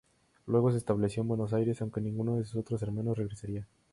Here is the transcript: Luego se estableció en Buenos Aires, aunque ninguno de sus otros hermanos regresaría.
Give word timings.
Luego 0.47 0.71
se 0.71 0.79
estableció 0.79 1.21
en 1.21 1.27
Buenos 1.27 1.53
Aires, 1.53 1.79
aunque 1.79 2.01
ninguno 2.01 2.35
de 2.37 2.43
sus 2.43 2.55
otros 2.55 2.81
hermanos 2.81 3.19
regresaría. 3.19 3.67